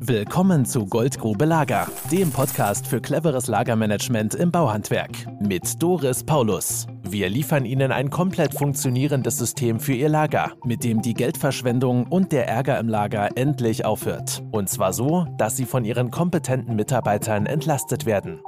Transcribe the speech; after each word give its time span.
Willkommen 0.00 0.64
zu 0.64 0.86
Goldgrube 0.86 1.44
Lager, 1.44 1.88
dem 2.12 2.30
Podcast 2.30 2.86
für 2.86 3.00
cleveres 3.00 3.48
Lagermanagement 3.48 4.36
im 4.36 4.52
Bauhandwerk 4.52 5.10
mit 5.40 5.82
Doris 5.82 6.22
Paulus. 6.22 6.86
Wir 7.02 7.28
liefern 7.28 7.64
Ihnen 7.64 7.90
ein 7.90 8.08
komplett 8.08 8.54
funktionierendes 8.54 9.36
System 9.38 9.80
für 9.80 9.94
Ihr 9.94 10.08
Lager, 10.08 10.52
mit 10.64 10.84
dem 10.84 11.02
die 11.02 11.14
Geldverschwendung 11.14 12.06
und 12.06 12.30
der 12.30 12.46
Ärger 12.46 12.78
im 12.78 12.88
Lager 12.88 13.30
endlich 13.36 13.84
aufhört. 13.84 14.44
Und 14.52 14.68
zwar 14.68 14.92
so, 14.92 15.26
dass 15.36 15.56
Sie 15.56 15.64
von 15.64 15.84
Ihren 15.84 16.12
kompetenten 16.12 16.76
Mitarbeitern 16.76 17.46
entlastet 17.46 18.06
werden. 18.06 18.40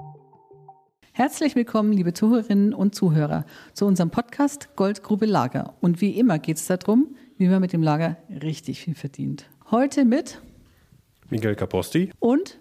Herzlich 1.12 1.56
willkommen, 1.56 1.92
liebe 1.92 2.12
Zuhörerinnen 2.12 2.72
und 2.72 2.94
Zuhörer, 2.94 3.44
zu 3.74 3.86
unserem 3.86 4.10
Podcast 4.10 4.76
Goldgrube 4.76 5.26
Lager. 5.26 5.74
Und 5.80 6.00
wie 6.00 6.10
immer 6.10 6.38
geht 6.38 6.58
es 6.58 6.66
darum, 6.68 7.16
wie 7.38 7.48
man 7.48 7.60
mit 7.60 7.72
dem 7.72 7.82
Lager 7.82 8.18
richtig 8.30 8.80
viel 8.80 8.94
verdient. 8.94 9.50
Heute 9.70 10.04
mit 10.04 10.40
Miguel 11.30 11.54
Caposti 11.54 12.10
und 12.18 12.58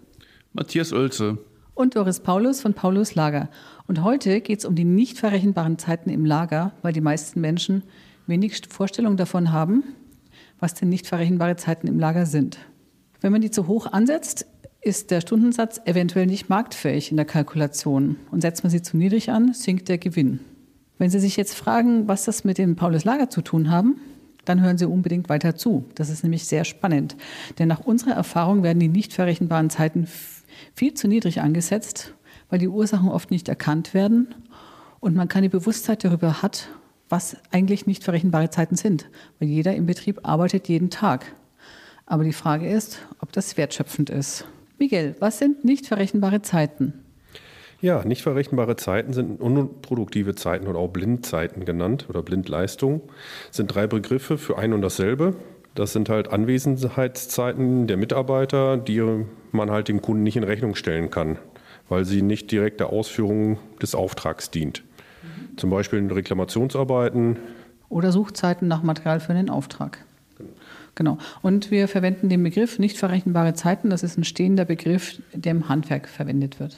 Matthias 0.54 0.93
Oelze 0.93 1.37
und 1.73 1.96
Doris 1.96 2.19
Paulus 2.19 2.61
von 2.61 2.73
Paulus 2.73 3.15
Lager. 3.15 3.50
Und 3.87 4.04
heute 4.04 4.41
geht 4.41 4.60
es 4.60 4.65
um 4.65 4.75
die 4.75 4.83
nicht 4.83 5.18
verrechenbaren 5.18 5.77
Zeiten 5.77 6.10
im 6.10 6.25
Lager, 6.25 6.74
weil 6.82 6.93
die 6.93 7.01
meisten 7.01 7.41
Menschen 7.41 7.83
wenig 8.27 8.61
Vorstellung 8.69 9.18
davon 9.18 9.51
haben, 9.51 9.83
was 10.60 10.74
denn 10.74 10.89
nicht 10.89 11.07
verrechenbare 11.07 11.55
Zeiten 11.55 11.87
im 11.87 12.00
Lager 12.00 12.25
sind. 12.25 12.60
Wenn 13.21 13.32
man 13.32 13.41
die 13.41 13.51
zu 13.51 13.68
hoch 13.68 13.91
ansetzt, 13.91 14.46
ist 14.82 15.11
der 15.11 15.21
Stundensatz 15.21 15.82
eventuell 15.86 16.25
nicht 16.25 16.49
marktfähig 16.49 17.11
in 17.11 17.18
der 17.18 17.25
Kalkulation. 17.25 18.18
Und 18.32 18.41
setzt 18.41 18.63
man 18.63 18.71
sie 18.71 18.82
zu 18.82 18.97
niedrig 18.97 19.32
an, 19.32 19.54
sinkt 19.54 19.89
der 19.89 19.97
Gewinn. 19.97 20.39
Wenn 20.97 21.10
Sie 21.10 21.19
sich 21.19 21.38
jetzt 21.38 21.55
fragen, 21.55 22.07
was 22.07 22.25
das 22.25 22.43
mit 22.43 22.57
dem 22.57 22.75
Paulus 22.75 23.05
Lager 23.05 23.29
zu 23.29 23.41
tun 23.41 23.71
haben, 23.71 24.01
dann 24.50 24.62
hören 24.62 24.80
Sie 24.80 24.88
unbedingt 24.88 25.30
weiter 25.30 25.56
zu. 25.56 25.86
Das 25.94 26.10
ist 26.10 26.24
nämlich 26.24 26.46
sehr 26.46 26.66
spannend. 26.66 27.16
Denn 27.60 27.68
nach 27.68 27.82
unserer 27.82 28.14
Erfahrung 28.14 28.64
werden 28.64 28.80
die 28.80 28.88
nicht 28.88 29.14
verrechenbaren 29.14 29.70
Zeiten 29.70 30.08
viel 30.74 30.96
zu 30.96 31.08
niedrig 31.08 31.42
angesetzt, 31.42 32.16
weil 32.50 32.58
die 32.58 32.67
Ursachen 32.67 33.09
oft 33.09 33.30
nicht 33.30 33.47
erkannt 33.47 33.94
werden 33.94 34.33
und 35.00 35.16
man 35.16 35.28
keine 35.28 35.50
Bewusstheit 35.50 36.03
darüber 36.03 36.41
hat, 36.41 36.67
was 37.09 37.38
eigentlich 37.52 37.86
nicht 37.86 38.03
verrechenbare 38.03 38.50
Zeiten 38.50 38.75
sind. 38.75 39.09
Weil 39.39 39.50
jeder 39.50 39.75
im 39.75 39.86
Betrieb 39.86 40.28
arbeitet 40.28 40.67
jeden 40.67 40.89
Tag. 40.89 41.36
Aber 42.08 42.23
die 42.23 42.34
Frage 42.34 42.67
ist, 42.67 43.00
ob 43.19 43.31
das 43.31 43.56
wertschöpfend 43.56 44.09
ist. 44.09 44.45
Miguel, 44.80 45.16
was 45.19 45.38
sind 45.38 45.63
nicht 45.63 45.86
verrechenbare 45.86 46.41
Zeiten? 46.41 46.94
Ja, 47.81 48.03
nicht 48.03 48.23
verrechenbare 48.23 48.75
Zeiten 48.75 49.13
sind 49.13 49.39
unproduktive 49.39 50.35
Zeiten 50.35 50.67
oder 50.67 50.80
auch 50.80 50.89
Blindzeiten 50.89 51.63
genannt 51.63 52.08
oder 52.09 52.22
Blindleistung. 52.22 53.02
Das 53.47 53.58
sind 53.58 53.67
drei 53.67 53.88
Begriffe 53.88 54.38
für 54.38 54.58
ein 54.58 54.73
und 54.73 54.81
dasselbe. 54.81 55.35
Das 55.75 55.94
sind 55.94 56.09
halt 56.09 56.30
Anwesenheitszeiten 56.30 57.88
der 57.88 57.95
Mitarbeiter, 57.95 58.75
die 58.75 59.23
man 59.53 59.72
halt 59.72 59.88
dem 59.88 60.02
Kunden 60.02 60.23
nicht 60.23 60.35
in 60.35 60.44
Rechnung 60.44 60.75
stellen 60.75 61.09
kann, 61.09 61.38
weil 61.88 62.03
sie 62.03 62.22
nicht 62.22 62.52
direkt 62.52 62.81
der 62.81 62.89
Ausführung 62.89 63.59
des 63.81 63.95
Auftrags 63.95 64.52
dient. 64.52 64.83
Mhm. 65.23 65.57
Zum 65.57 65.69
Beispiel 65.69 66.00
in 66.00 66.11
Reklamationsarbeiten. 66.11 67.38
Oder 67.88 68.11
Suchzeiten 68.11 68.67
nach 68.67 68.83
Material 68.83 69.22
für 69.22 69.31
einen 69.31 69.50
Auftrag. 69.50 70.00
Genau. 70.95 71.17
Und 71.41 71.72
wir 71.72 71.88
verwenden 71.88 72.27
den 72.27 72.44
Begriff 72.44 72.77
nicht 72.77 72.97
verrechenbare 72.97 73.53
Zeiten. 73.53 73.89
Das 73.89 74.03
ist 74.03 74.17
ein 74.17 74.25
stehender 74.25 74.66
Begriff, 74.66 75.22
der 75.33 75.52
im 75.53 75.69
Handwerk 75.69 76.09
verwendet 76.09 76.59
wird. 76.59 76.77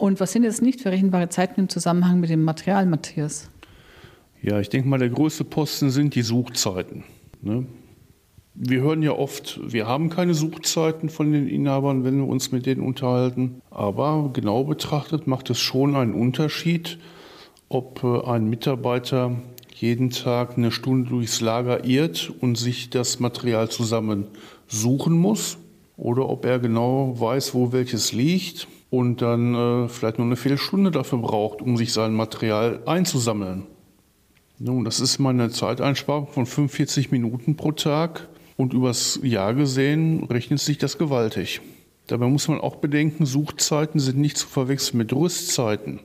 Und 0.00 0.18
was 0.18 0.32
sind 0.32 0.44
jetzt 0.44 0.62
nicht 0.62 0.80
verrechenbare 0.80 1.28
Zeiten 1.28 1.60
im 1.60 1.68
Zusammenhang 1.68 2.20
mit 2.20 2.30
dem 2.30 2.42
Material, 2.42 2.86
Matthias? 2.86 3.50
Ja, 4.40 4.58
ich 4.58 4.70
denke 4.70 4.88
mal, 4.88 4.98
der 4.98 5.10
größte 5.10 5.44
Posten 5.44 5.90
sind 5.90 6.14
die 6.14 6.22
Suchzeiten. 6.22 7.04
Ne? 7.42 7.66
Wir 8.54 8.80
hören 8.80 9.02
ja 9.02 9.12
oft, 9.12 9.60
wir 9.62 9.86
haben 9.86 10.08
keine 10.08 10.32
Suchzeiten 10.32 11.10
von 11.10 11.32
den 11.32 11.46
Inhabern, 11.46 12.02
wenn 12.02 12.16
wir 12.16 12.26
uns 12.26 12.50
mit 12.50 12.64
denen 12.64 12.80
unterhalten. 12.80 13.60
Aber 13.70 14.30
genau 14.32 14.64
betrachtet 14.64 15.26
macht 15.26 15.50
es 15.50 15.58
schon 15.58 15.94
einen 15.94 16.14
Unterschied, 16.14 16.98
ob 17.68 18.02
äh, 18.02 18.26
ein 18.26 18.48
Mitarbeiter 18.48 19.36
jeden 19.74 20.08
Tag 20.08 20.56
eine 20.56 20.70
Stunde 20.70 21.10
durchs 21.10 21.42
Lager 21.42 21.84
irrt 21.84 22.32
und 22.40 22.56
sich 22.56 22.88
das 22.88 23.20
Material 23.20 23.68
zusammen 23.68 24.28
suchen 24.66 25.12
muss 25.12 25.58
oder 25.98 26.26
ob 26.26 26.46
er 26.46 26.58
genau 26.58 27.20
weiß, 27.20 27.52
wo 27.52 27.72
welches 27.72 28.14
liegt 28.14 28.66
und 28.90 29.22
dann 29.22 29.54
äh, 29.54 29.88
vielleicht 29.88 30.18
nur 30.18 30.26
eine 30.26 30.36
Viertelstunde 30.36 30.90
dafür 30.90 31.18
braucht, 31.18 31.62
um 31.62 31.76
sich 31.76 31.92
sein 31.92 32.14
Material 32.14 32.82
einzusammeln. 32.86 33.66
Nun, 34.58 34.84
das 34.84 35.00
ist 35.00 35.18
meine 35.18 35.48
Zeiteinsparung 35.50 36.26
von 36.26 36.44
45 36.44 37.10
Minuten 37.10 37.56
pro 37.56 37.72
Tag 37.72 38.28
und 38.56 38.74
übers 38.74 39.18
Jahr 39.22 39.54
gesehen 39.54 40.24
rechnet 40.24 40.60
sich 40.60 40.76
das 40.76 40.98
gewaltig. 40.98 41.62
Dabei 42.08 42.26
muss 42.26 42.48
man 42.48 42.60
auch 42.60 42.76
bedenken, 42.76 43.24
Suchzeiten 43.24 44.00
sind 44.00 44.18
nicht 44.18 44.36
zu 44.36 44.48
verwechseln 44.48 44.98
mit 44.98 45.12
Rüstzeiten, 45.12 46.00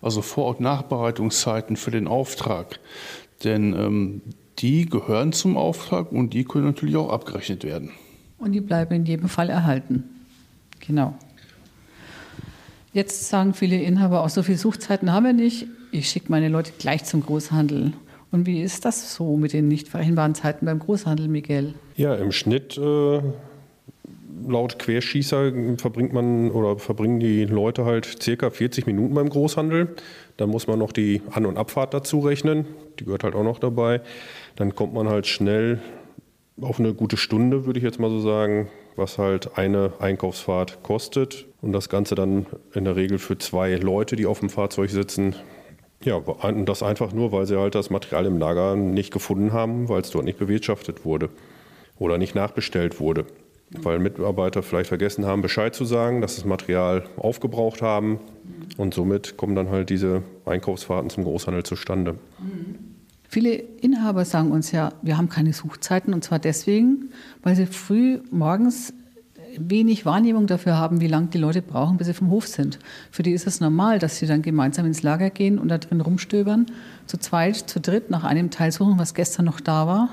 also 0.00 0.22
Vor- 0.22 0.48
und 0.48 0.60
Nachbereitungszeiten 0.60 1.76
für 1.76 1.90
den 1.90 2.06
Auftrag. 2.06 2.78
Denn 3.42 3.74
ähm, 3.74 4.22
die 4.60 4.86
gehören 4.86 5.32
zum 5.32 5.56
Auftrag 5.56 6.12
und 6.12 6.32
die 6.34 6.44
können 6.44 6.66
natürlich 6.66 6.96
auch 6.96 7.10
abgerechnet 7.10 7.64
werden. 7.64 7.90
Und 8.38 8.52
die 8.52 8.60
bleiben 8.60 8.94
in 8.94 9.04
jedem 9.04 9.28
Fall 9.28 9.50
erhalten. 9.50 10.04
Genau. 10.86 11.14
Jetzt 12.92 13.28
sagen 13.28 13.54
viele 13.54 13.80
Inhaber 13.80 14.24
auch, 14.24 14.28
so 14.28 14.42
viele 14.42 14.58
Suchzeiten 14.58 15.12
haben 15.12 15.24
wir 15.24 15.32
nicht. 15.32 15.66
Ich 15.92 16.08
schicke 16.08 16.26
meine 16.28 16.48
Leute 16.48 16.72
gleich 16.78 17.04
zum 17.04 17.22
Großhandel. 17.22 17.92
Und 18.32 18.46
wie 18.46 18.62
ist 18.62 18.84
das 18.84 19.14
so 19.14 19.36
mit 19.36 19.52
den 19.52 19.68
nicht 19.68 19.88
vereinbaren 19.88 20.34
Zeiten 20.34 20.66
beim 20.66 20.78
Großhandel, 20.78 21.28
Miguel? 21.28 21.74
Ja, 21.96 22.14
im 22.14 22.32
Schnitt 22.32 22.78
äh, 22.78 23.20
laut 24.46 24.78
Querschießer 24.78 25.52
verbringt 25.78 26.12
man 26.12 26.50
oder 26.50 26.78
verbringen 26.78 27.20
die 27.20 27.44
Leute 27.44 27.84
halt 27.84 28.22
circa 28.22 28.50
40 28.50 28.86
Minuten 28.86 29.14
beim 29.14 29.28
Großhandel. 29.28 29.94
Dann 30.36 30.48
muss 30.48 30.66
man 30.66 30.78
noch 30.78 30.92
die 30.92 31.22
An- 31.30 31.46
und 31.46 31.58
Abfahrt 31.58 31.94
dazu 31.94 32.20
rechnen. 32.20 32.66
Die 32.98 33.04
gehört 33.04 33.24
halt 33.24 33.34
auch 33.34 33.44
noch 33.44 33.58
dabei. 33.58 34.00
Dann 34.56 34.74
kommt 34.74 34.94
man 34.94 35.08
halt 35.08 35.26
schnell 35.26 35.80
auf 36.60 36.78
eine 36.78 36.94
gute 36.94 37.16
Stunde, 37.16 37.66
würde 37.66 37.78
ich 37.78 37.84
jetzt 37.84 37.98
mal 37.98 38.10
so 38.10 38.20
sagen, 38.20 38.68
was 38.96 39.18
halt 39.18 39.56
eine 39.58 39.92
Einkaufsfahrt 39.98 40.82
kostet. 40.82 41.46
Und 41.62 41.72
das 41.72 41.88
Ganze 41.88 42.14
dann 42.14 42.46
in 42.74 42.84
der 42.84 42.96
Regel 42.96 43.18
für 43.18 43.36
zwei 43.38 43.74
Leute, 43.74 44.16
die 44.16 44.26
auf 44.26 44.40
dem 44.40 44.48
Fahrzeug 44.48 44.90
sitzen. 44.90 45.34
Ja, 46.02 46.14
und 46.16 46.66
das 46.66 46.82
einfach 46.82 47.12
nur, 47.12 47.32
weil 47.32 47.46
sie 47.46 47.58
halt 47.58 47.74
das 47.74 47.90
Material 47.90 48.24
im 48.24 48.38
Lager 48.38 48.76
nicht 48.76 49.12
gefunden 49.12 49.52
haben, 49.52 49.88
weil 49.90 50.00
es 50.00 50.10
dort 50.10 50.24
nicht 50.24 50.38
bewirtschaftet 50.38 51.04
wurde 51.04 51.28
oder 51.98 52.16
nicht 52.16 52.34
nachbestellt 52.34 53.00
wurde. 53.00 53.26
Weil 53.70 53.98
Mitarbeiter 53.98 54.62
vielleicht 54.62 54.88
vergessen 54.88 55.26
haben, 55.26 55.42
Bescheid 55.42 55.74
zu 55.74 55.84
sagen, 55.84 56.22
dass 56.22 56.36
das 56.36 56.44
Material 56.44 57.04
aufgebraucht 57.16 57.82
haben. 57.82 58.18
Und 58.78 58.94
somit 58.94 59.36
kommen 59.36 59.54
dann 59.54 59.68
halt 59.68 59.90
diese 59.90 60.22
Einkaufsfahrten 60.46 61.10
zum 61.10 61.24
Großhandel 61.24 61.62
zustande. 61.62 62.16
Viele 63.28 63.52
Inhaber 63.52 64.24
sagen 64.24 64.50
uns 64.50 64.72
ja, 64.72 64.92
wir 65.02 65.16
haben 65.16 65.28
keine 65.28 65.52
Suchzeiten 65.52 66.12
und 66.14 66.24
zwar 66.24 66.40
deswegen, 66.40 67.10
weil 67.42 67.54
sie 67.54 67.66
früh 67.66 68.18
morgens 68.32 68.92
wenig 69.68 70.06
Wahrnehmung 70.06 70.46
dafür 70.46 70.76
haben, 70.76 71.00
wie 71.00 71.06
lange 71.06 71.26
die 71.26 71.38
Leute 71.38 71.60
brauchen, 71.60 71.96
bis 71.96 72.06
sie 72.06 72.14
vom 72.14 72.30
Hof 72.30 72.46
sind. 72.46 72.78
Für 73.10 73.22
die 73.22 73.32
ist 73.32 73.46
es 73.46 73.60
normal, 73.60 73.98
dass 73.98 74.18
sie 74.18 74.26
dann 74.26 74.42
gemeinsam 74.42 74.86
ins 74.86 75.02
Lager 75.02 75.30
gehen 75.30 75.58
und 75.58 75.68
da 75.68 75.78
drin 75.78 76.00
rumstöbern, 76.00 76.66
zu 77.06 77.18
zweit, 77.18 77.56
zu 77.56 77.80
dritt 77.80 78.10
nach 78.10 78.24
einem 78.24 78.50
Teil 78.50 78.72
suchen, 78.72 78.98
was 78.98 79.14
gestern 79.14 79.44
noch 79.44 79.60
da 79.60 79.86
war, 79.86 80.08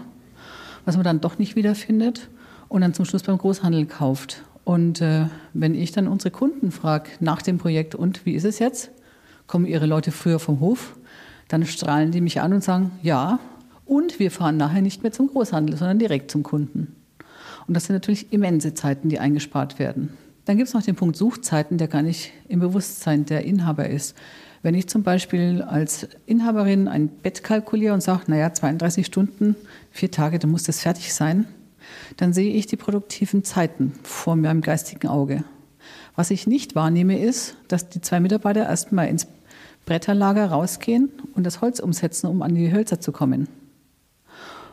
was 0.85 0.95
man 0.95 1.03
dann 1.03 1.21
doch 1.21 1.37
nicht 1.37 1.55
wiederfindet 1.55 2.29
und 2.67 2.81
dann 2.81 2.93
zum 2.93 3.05
Schluss 3.05 3.23
beim 3.23 3.37
Großhandel 3.37 3.85
kauft. 3.85 4.43
Und 4.65 4.99
äh, 4.99 5.27
wenn 5.53 5.75
ich 5.75 5.93
dann 5.93 6.09
unsere 6.09 6.31
Kunden 6.31 6.71
frage 6.71 7.11
nach 7.21 7.41
dem 7.41 7.57
Projekt, 7.57 7.95
und 7.95 8.25
wie 8.25 8.33
ist 8.33 8.43
es 8.43 8.59
jetzt? 8.59 8.91
Kommen 9.47 9.65
ihre 9.65 9.85
Leute 9.85 10.11
früher 10.11 10.39
vom 10.39 10.59
Hof? 10.59 10.97
Dann 11.47 11.65
strahlen 11.65 12.11
die 12.11 12.19
mich 12.19 12.41
an 12.41 12.51
und 12.51 12.63
sagen, 12.63 12.91
ja, 13.01 13.39
und 13.85 14.19
wir 14.19 14.29
fahren 14.31 14.57
nachher 14.57 14.81
nicht 14.81 15.03
mehr 15.03 15.13
zum 15.13 15.27
Großhandel, 15.27 15.77
sondern 15.77 15.99
direkt 15.99 16.29
zum 16.29 16.43
Kunden. 16.43 16.96
Und 17.67 17.73
das 17.73 17.85
sind 17.85 17.95
natürlich 17.95 18.31
immense 18.31 18.73
Zeiten, 18.73 19.09
die 19.09 19.19
eingespart 19.19 19.78
werden. 19.78 20.17
Dann 20.45 20.57
gibt 20.57 20.69
es 20.69 20.74
noch 20.74 20.81
den 20.81 20.95
Punkt 20.95 21.18
Suchzeiten, 21.18 21.77
der 21.77 21.89
gar 21.89 22.01
nicht 22.01 22.31
im 22.47 22.62
Bewusstsein 22.62 23.25
der 23.25 23.44
Inhaber 23.44 23.89
ist. 23.89 24.15
Wenn 24.62 24.75
ich 24.75 24.88
zum 24.88 25.03
Beispiel 25.03 25.62
als 25.62 26.07
Inhaberin 26.25 26.88
ein 26.88 27.09
Bett 27.09 27.44
kalkuliere 27.44 27.94
und 27.94 28.01
sage, 28.01 28.24
naja, 28.27 28.53
32 28.53 29.06
Stunden, 29.06 29.56
vier 29.91 30.09
Tage, 30.09 30.39
dann 30.39 30.50
muss 30.50 30.63
das 30.63 30.81
fertig 30.81 31.13
sein, 31.13 31.45
dann 32.15 32.33
sehe 32.33 32.53
ich 32.53 32.65
die 32.65 32.77
produktiven 32.77 33.44
Zeiten 33.44 33.94
vor 34.03 34.36
meinem 34.36 34.62
geistigen 34.62 35.07
Auge. 35.07 35.44
Was 36.15 36.31
ich 36.31 36.47
nicht 36.47 36.75
wahrnehme, 36.75 37.19
ist, 37.19 37.56
dass 37.68 37.89
die 37.89 38.01
zwei 38.01 38.19
Mitarbeiter 38.19 38.63
erstmal 38.63 39.07
ins 39.07 39.27
Bretterlager 39.86 40.47
rausgehen 40.47 41.09
und 41.36 41.45
das 41.45 41.62
Holz 41.62 41.80
umsetzen, 41.80 42.27
um 42.27 42.41
an 42.41 42.56
die 42.56 42.71
Hölzer 42.71 43.00
zu 43.00 43.12
kommen. 43.12 43.47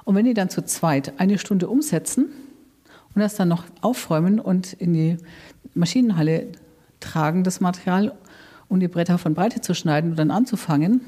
Und 0.05 0.15
wenn 0.15 0.25
die 0.25 0.35
dann 0.35 0.51
zu 0.51 0.65
zweit 0.65 1.19
eine 1.19 1.39
Stunde 1.39 1.69
umsetzen, 1.69 2.27
und 3.15 3.21
das 3.21 3.35
dann 3.35 3.49
noch 3.49 3.65
aufräumen 3.81 4.41
und 4.41 4.73
in 4.73 4.93
die 4.93 5.17
Maschinenhalle 5.75 6.49
tragen, 7.01 7.45
das 7.45 7.61
Material, 7.61 8.13
um 8.69 8.81
die 8.81 8.89
Bretter 8.89 9.19
von 9.19 9.35
Breite 9.35 9.61
zu 9.61 9.75
schneiden 9.75 10.11
und 10.11 10.19
dann 10.19 10.31
anzufangen, 10.31 11.01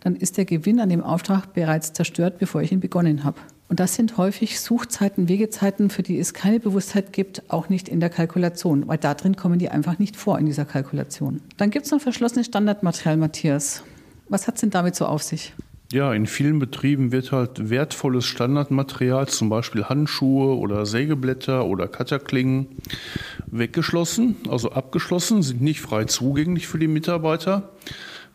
dann 0.00 0.16
ist 0.16 0.36
der 0.36 0.44
Gewinn 0.44 0.80
an 0.80 0.88
dem 0.88 1.02
Auftrag 1.02 1.52
bereits 1.54 1.92
zerstört, 1.92 2.38
bevor 2.38 2.62
ich 2.62 2.72
ihn 2.72 2.80
begonnen 2.80 3.24
habe. 3.24 3.38
Und 3.68 3.78
das 3.78 3.94
sind 3.94 4.16
häufig 4.16 4.60
Suchzeiten, 4.60 5.28
Wegezeiten, 5.28 5.90
für 5.90 6.02
die 6.02 6.18
es 6.18 6.34
keine 6.34 6.58
Bewusstheit 6.58 7.12
gibt, 7.12 7.42
auch 7.48 7.68
nicht 7.68 7.88
in 7.88 8.00
der 8.00 8.10
Kalkulation, 8.10 8.88
weil 8.88 8.98
da 8.98 9.14
drin 9.14 9.36
kommen 9.36 9.58
die 9.58 9.68
einfach 9.68 9.98
nicht 9.98 10.16
vor 10.16 10.38
in 10.38 10.46
dieser 10.46 10.64
Kalkulation. 10.64 11.40
Dann 11.56 11.70
gibt 11.70 11.86
es 11.86 11.92
noch 11.92 12.00
verschlossenes 12.00 12.46
Standardmaterial, 12.46 13.16
Matthias. 13.16 13.84
Was 14.28 14.48
hat 14.48 14.56
es 14.56 14.62
denn 14.62 14.70
damit 14.70 14.96
so 14.96 15.06
auf 15.06 15.22
sich? 15.22 15.54
Ja, 15.92 16.14
in 16.14 16.26
vielen 16.26 16.60
Betrieben 16.60 17.10
wird 17.10 17.32
halt 17.32 17.68
wertvolles 17.68 18.24
Standardmaterial, 18.24 19.26
zum 19.26 19.48
Beispiel 19.48 19.84
Handschuhe 19.84 20.56
oder 20.56 20.86
Sägeblätter 20.86 21.66
oder 21.66 21.88
Cutterklingen, 21.88 22.68
weggeschlossen, 23.46 24.36
also 24.48 24.70
abgeschlossen, 24.70 25.42
sind 25.42 25.60
nicht 25.60 25.80
frei 25.80 26.04
zugänglich 26.04 26.68
für 26.68 26.78
die 26.78 26.88
Mitarbeiter 26.88 27.70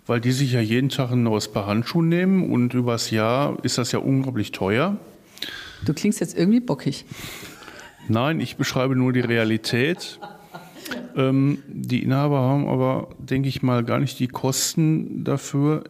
weil 0.07 0.21
die 0.21 0.31
sich 0.31 0.51
ja 0.51 0.61
jeden 0.61 0.89
Tag 0.89 1.11
ein 1.11 1.23
neues 1.23 1.47
Paar 1.47 1.65
Handschuhe 1.65 2.03
nehmen 2.03 2.51
und 2.51 2.73
übers 2.73 3.09
Jahr 3.11 3.57
ist 3.63 3.77
das 3.77 3.91
ja 3.91 3.99
unglaublich 3.99 4.51
teuer. 4.51 4.97
Du 5.83 5.93
klingst 5.93 6.19
jetzt 6.19 6.37
irgendwie 6.37 6.59
bockig. 6.59 7.05
Nein, 8.07 8.39
ich 8.39 8.55
beschreibe 8.55 8.95
nur 8.95 9.13
die 9.13 9.21
Realität. 9.21 10.19
Ähm, 11.15 11.63
die 11.67 12.03
Inhaber 12.03 12.39
haben 12.39 12.67
aber, 12.67 13.09
denke 13.17 13.49
ich 13.49 13.63
mal, 13.63 13.83
gar 13.83 13.99
nicht 13.99 14.19
die 14.19 14.27
Kosten 14.27 15.23
dafür 15.23 15.85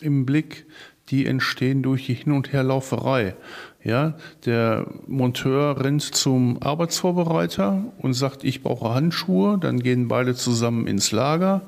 im 0.00 0.26
Blick, 0.26 0.66
die 1.08 1.26
entstehen 1.26 1.82
durch 1.82 2.06
die 2.06 2.14
Hin- 2.14 2.32
und 2.32 2.52
Herlauferei. 2.52 3.34
Ja, 3.84 4.14
der 4.44 4.86
Monteur 5.06 5.80
rennt 5.80 6.02
zum 6.02 6.60
Arbeitsvorbereiter 6.60 7.84
und 7.98 8.14
sagt, 8.14 8.42
ich 8.42 8.62
brauche 8.62 8.92
Handschuhe. 8.92 9.58
Dann 9.58 9.78
gehen 9.78 10.08
beide 10.08 10.34
zusammen 10.34 10.88
ins 10.88 11.12
Lager. 11.12 11.62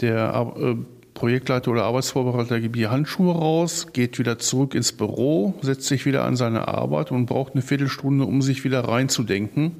Der 0.00 0.52
äh, 0.58 0.74
Projektleiter 1.14 1.70
oder 1.70 1.84
Arbeitsvorbereiter 1.84 2.60
gibt 2.60 2.76
die 2.76 2.88
Handschuhe 2.88 3.32
raus, 3.32 3.88
geht 3.92 4.18
wieder 4.18 4.38
zurück 4.38 4.74
ins 4.74 4.92
Büro, 4.92 5.54
setzt 5.62 5.86
sich 5.86 6.04
wieder 6.04 6.24
an 6.24 6.36
seine 6.36 6.68
Arbeit 6.68 7.10
und 7.10 7.26
braucht 7.26 7.54
eine 7.54 7.62
Viertelstunde, 7.62 8.26
um 8.26 8.42
sich 8.42 8.64
wieder 8.64 8.80
reinzudenken 8.80 9.76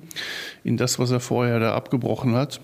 in 0.64 0.76
das, 0.76 0.98
was 0.98 1.10
er 1.10 1.20
vorher 1.20 1.60
da 1.60 1.74
abgebrochen 1.74 2.34
hat. 2.34 2.60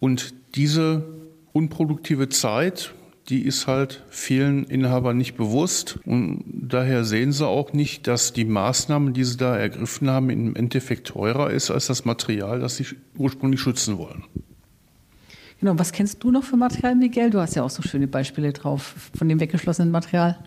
Und 0.00 0.34
diese 0.56 1.04
unproduktive 1.52 2.28
Zeit, 2.28 2.92
die 3.28 3.42
ist 3.44 3.66
halt 3.66 4.02
vielen 4.08 4.64
Inhabern 4.64 5.18
nicht 5.18 5.36
bewusst. 5.36 5.98
Und 6.04 6.44
daher 6.46 7.04
sehen 7.04 7.32
sie 7.32 7.46
auch 7.46 7.72
nicht, 7.72 8.06
dass 8.06 8.32
die 8.32 8.44
Maßnahmen, 8.44 9.12
die 9.12 9.24
sie 9.24 9.36
da 9.36 9.56
ergriffen 9.56 10.08
haben, 10.08 10.30
im 10.30 10.56
Endeffekt 10.56 11.08
teurer 11.08 11.50
ist 11.50 11.70
als 11.70 11.86
das 11.86 12.04
Material, 12.04 12.60
das 12.60 12.76
sie 12.76 12.86
ursprünglich 13.16 13.60
schützen 13.60 13.98
wollen. 13.98 14.24
Genau, 15.60 15.78
was 15.78 15.92
kennst 15.92 16.22
du 16.22 16.30
noch 16.30 16.44
für 16.44 16.56
Material, 16.56 16.94
Miguel? 16.94 17.30
Du 17.30 17.40
hast 17.40 17.56
ja 17.56 17.64
auch 17.64 17.70
so 17.70 17.82
schöne 17.82 18.06
Beispiele 18.06 18.52
drauf 18.52 19.10
von 19.16 19.28
dem 19.28 19.40
weggeschlossenen 19.40 19.90
Material. 19.90 20.38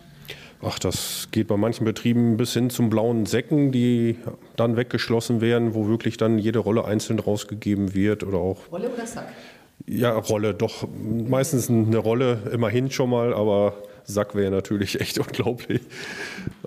Ach, 0.64 0.78
das 0.78 1.28
geht 1.32 1.48
bei 1.48 1.56
manchen 1.56 1.84
Betrieben 1.84 2.36
bis 2.36 2.54
hin 2.54 2.70
zum 2.70 2.88
blauen 2.88 3.26
Säcken, 3.26 3.72
die 3.72 4.16
dann 4.56 4.76
weggeschlossen 4.76 5.40
werden, 5.40 5.74
wo 5.74 5.88
wirklich 5.88 6.16
dann 6.16 6.38
jede 6.38 6.60
Rolle 6.60 6.84
einzeln 6.84 7.18
rausgegeben 7.18 7.94
wird 7.94 8.22
oder 8.22 8.38
auch. 8.38 8.70
Rolle 8.70 8.88
oder 8.88 9.06
Sack? 9.06 9.26
Ja, 9.86 10.16
Rolle, 10.16 10.54
doch. 10.54 10.86
Meistens 10.92 11.68
eine 11.68 11.98
Rolle, 11.98 12.38
immerhin 12.52 12.90
schon 12.90 13.10
mal, 13.10 13.34
aber 13.34 13.74
Sack 14.04 14.34
wäre 14.34 14.50
natürlich 14.50 15.00
echt 15.00 15.18
unglaublich. 15.18 15.80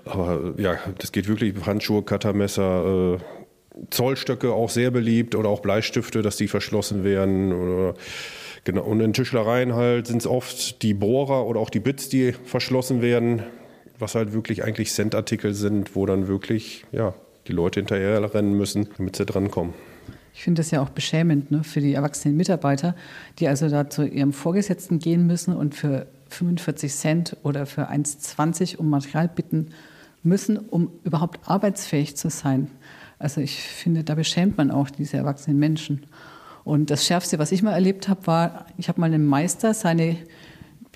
Aber 0.04 0.54
ja, 0.58 0.78
das 0.98 1.12
geht 1.12 1.28
wirklich 1.28 1.54
Handschuhe, 1.64 2.02
Cuttermesser, 2.02 3.16
äh, 3.16 3.18
Zollstöcke 3.90 4.52
auch 4.52 4.70
sehr 4.70 4.90
beliebt 4.90 5.34
oder 5.34 5.48
auch 5.48 5.60
Bleistifte, 5.60 6.22
dass 6.22 6.36
die 6.36 6.48
verschlossen 6.48 7.04
werden. 7.04 7.52
Oder, 7.52 7.94
genau. 8.64 8.84
Und 8.84 9.00
in 9.00 9.12
Tischlereien 9.12 9.74
halt 9.74 10.06
sind 10.06 10.18
es 10.18 10.26
oft 10.26 10.82
die 10.82 10.94
Bohrer 10.94 11.46
oder 11.46 11.60
auch 11.60 11.70
die 11.70 11.80
Bits, 11.80 12.08
die 12.08 12.32
verschlossen 12.32 13.02
werden, 13.02 13.42
was 13.98 14.14
halt 14.14 14.32
wirklich 14.32 14.64
eigentlich 14.64 14.92
Centartikel 14.92 15.54
sind, 15.54 15.94
wo 15.94 16.06
dann 16.06 16.28
wirklich 16.28 16.84
ja, 16.92 17.14
die 17.48 17.52
Leute 17.52 17.80
hinterher 17.80 18.34
rennen 18.34 18.56
müssen, 18.56 18.88
damit 18.96 19.16
sie 19.16 19.26
drankommen. 19.26 19.74
Ich 20.36 20.42
finde 20.42 20.60
das 20.60 20.70
ja 20.70 20.82
auch 20.82 20.90
beschämend 20.90 21.50
ne, 21.50 21.64
für 21.64 21.80
die 21.80 21.94
erwachsenen 21.94 22.36
Mitarbeiter, 22.36 22.94
die 23.38 23.48
also 23.48 23.70
da 23.70 23.88
zu 23.88 24.06
ihrem 24.06 24.34
Vorgesetzten 24.34 24.98
gehen 24.98 25.26
müssen 25.26 25.56
und 25.56 25.74
für 25.74 26.06
45 26.28 26.92
Cent 26.94 27.36
oder 27.42 27.64
für 27.64 27.90
1,20 27.90 28.76
um 28.76 28.90
Material 28.90 29.28
bitten 29.28 29.68
müssen, 30.22 30.58
um 30.58 30.90
überhaupt 31.04 31.40
arbeitsfähig 31.48 32.18
zu 32.18 32.28
sein. 32.28 32.70
Also 33.18 33.40
ich 33.40 33.62
finde, 33.62 34.04
da 34.04 34.14
beschämt 34.14 34.58
man 34.58 34.70
auch 34.70 34.90
diese 34.90 35.16
erwachsenen 35.16 35.58
Menschen. 35.58 36.04
Und 36.64 36.90
das 36.90 37.06
Schärfste, 37.06 37.38
was 37.38 37.50
ich 37.50 37.62
mal 37.62 37.72
erlebt 37.72 38.06
habe, 38.10 38.26
war, 38.26 38.66
ich 38.76 38.90
habe 38.90 39.00
mal 39.00 39.06
einem 39.06 39.24
Meister 39.24 39.72
seine 39.72 40.18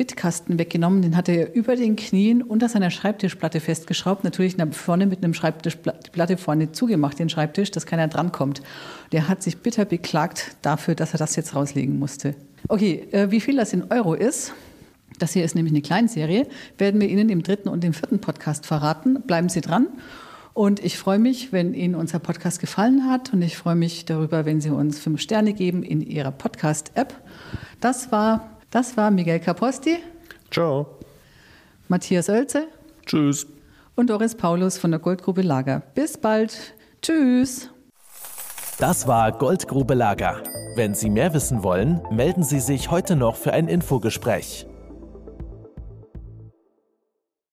Bitkasten 0.00 0.58
weggenommen, 0.58 1.02
den 1.02 1.14
hatte 1.14 1.32
er 1.32 1.54
über 1.54 1.76
den 1.76 1.94
Knien 1.94 2.42
unter 2.42 2.70
seiner 2.70 2.90
Schreibtischplatte 2.90 3.60
festgeschraubt, 3.60 4.24
natürlich 4.24 4.56
vorne 4.70 5.04
mit 5.04 5.22
einem 5.22 5.34
Schreibtisch, 5.34 5.76
die 5.76 6.10
Platte 6.10 6.38
vorne 6.38 6.72
zugemacht, 6.72 7.18
den 7.18 7.28
Schreibtisch, 7.28 7.70
dass 7.70 7.84
keiner 7.84 8.08
drankommt. 8.08 8.62
Der 9.12 9.28
hat 9.28 9.42
sich 9.42 9.58
bitter 9.58 9.84
beklagt 9.84 10.56
dafür, 10.62 10.94
dass 10.94 11.12
er 11.12 11.18
das 11.18 11.36
jetzt 11.36 11.54
rauslegen 11.54 11.98
musste. 11.98 12.34
Okay, 12.68 13.08
äh, 13.10 13.30
wie 13.30 13.42
viel 13.42 13.56
das 13.56 13.74
in 13.74 13.92
Euro 13.92 14.14
ist, 14.14 14.54
das 15.18 15.34
hier 15.34 15.44
ist 15.44 15.54
nämlich 15.54 15.74
eine 15.74 15.82
Kleinserie, 15.82 16.46
werden 16.78 16.98
wir 16.98 17.06
Ihnen 17.10 17.28
im 17.28 17.42
dritten 17.42 17.68
und 17.68 17.84
im 17.84 17.92
vierten 17.92 18.22
Podcast 18.22 18.64
verraten. 18.64 19.20
Bleiben 19.26 19.50
Sie 19.50 19.60
dran. 19.60 19.88
Und 20.54 20.82
ich 20.82 20.96
freue 20.96 21.18
mich, 21.18 21.52
wenn 21.52 21.74
Ihnen 21.74 21.94
unser 21.94 22.20
Podcast 22.20 22.58
gefallen 22.58 23.06
hat. 23.06 23.34
Und 23.34 23.42
ich 23.42 23.58
freue 23.58 23.74
mich 23.74 24.06
darüber, 24.06 24.46
wenn 24.46 24.62
Sie 24.62 24.70
uns 24.70 24.98
fünf 24.98 25.20
Sterne 25.20 25.52
geben 25.52 25.82
in 25.82 26.00
Ihrer 26.00 26.32
Podcast-App. 26.32 27.14
Das 27.82 28.10
war, 28.10 28.59
das 28.70 28.96
war 28.96 29.10
Miguel 29.10 29.40
Caposti. 29.40 29.98
Ciao. 30.50 30.98
Matthias 31.88 32.28
Oelze. 32.28 32.68
Tschüss. 33.06 33.46
Und 33.96 34.10
Doris 34.10 34.34
Paulus 34.34 34.78
von 34.78 34.90
der 34.90 35.00
Goldgrube 35.00 35.42
Lager. 35.42 35.82
Bis 35.94 36.16
bald. 36.16 36.74
Tschüss. 37.02 37.70
Das 38.78 39.06
war 39.06 39.32
Goldgrube 39.32 39.94
Lager. 39.94 40.42
Wenn 40.76 40.94
Sie 40.94 41.10
mehr 41.10 41.34
wissen 41.34 41.62
wollen, 41.62 42.00
melden 42.10 42.42
Sie 42.42 42.60
sich 42.60 42.90
heute 42.90 43.16
noch 43.16 43.36
für 43.36 43.52
ein 43.52 43.68
Infogespräch. 43.68 44.66